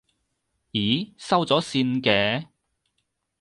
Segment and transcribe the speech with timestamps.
[0.71, 2.47] 咦，收咗線嘅？